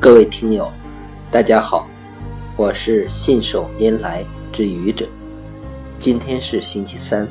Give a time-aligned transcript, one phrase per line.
[0.00, 0.70] 各位听友，
[1.28, 1.88] 大家好，
[2.56, 5.04] 我是信手拈来之愚者。
[5.98, 7.26] 今天是星期三，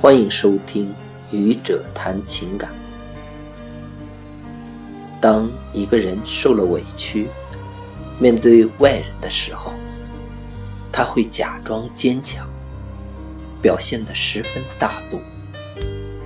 [0.00, 0.90] 欢迎收听
[1.30, 2.70] 愚者谈情感。
[5.20, 7.28] 当一个人受了委屈，
[8.18, 9.70] 面对外人的时候，
[10.90, 12.48] 他会假装坚强，
[13.60, 15.20] 表现得十分大度，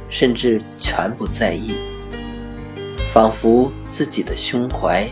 [0.09, 1.75] 甚至全不在意，
[3.13, 5.11] 仿佛自己的胸怀。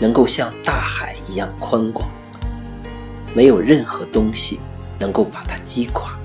[0.00, 2.08] 能够像大海一样宽广，
[3.34, 4.60] 没有任何东西
[4.98, 6.18] 能够把它击垮。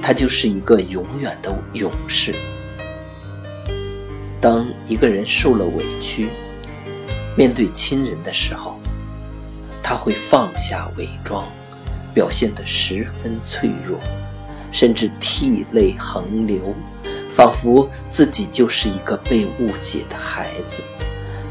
[0.00, 2.34] 他就是一个永远的勇士。
[4.40, 6.28] 当一个人受了委屈，
[7.36, 8.78] 面对亲人的时候，
[9.82, 11.46] 他会放下伪装，
[12.12, 13.98] 表现得十分脆弱，
[14.70, 16.74] 甚至涕泪横流，
[17.30, 20.82] 仿佛自己就是一个被误解的孩子。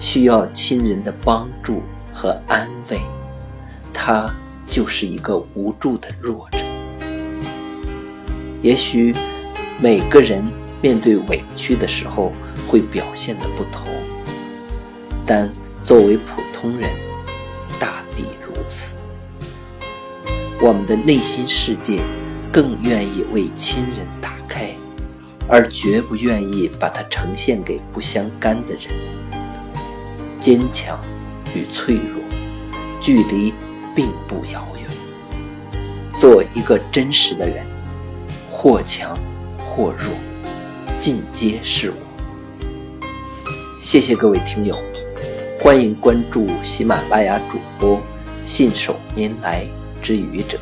[0.04, 1.82] 需要亲人的帮助
[2.14, 3.00] 和安慰，
[3.94, 4.30] 他
[4.68, 6.58] 就是一个无助的弱者。
[8.62, 9.16] 也许
[9.80, 10.45] 每个人
[10.82, 12.34] 面对委屈的时候
[12.68, 13.88] 会表现的不同，
[15.26, 15.50] 但
[15.82, 16.90] 作为普通人，
[17.80, 18.98] 大抵如此。
[20.60, 22.02] 我们的内心世界
[22.52, 24.76] 更愿意为亲人打开，
[25.48, 29.12] 而绝不愿意把它呈现给不相干的人。
[30.44, 30.99] 坚强
[31.55, 32.22] 与脆弱，
[32.99, 33.53] 距离
[33.95, 34.89] 并不遥远。
[36.19, 37.66] 做一个真实的人，
[38.52, 39.17] 或强
[39.58, 40.11] 或弱，
[40.99, 43.08] 尽皆是我。
[43.80, 44.77] 谢谢各位听友，
[45.61, 47.97] 欢迎关注喜马拉雅主播
[48.44, 49.66] 信手拈来
[50.02, 50.59] 之愚者，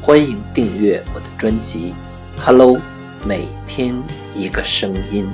[0.00, 1.92] 欢迎订阅我的专辑
[2.42, 2.78] 《Hello》，
[3.26, 3.94] 每天
[4.34, 5.28] 一个声音。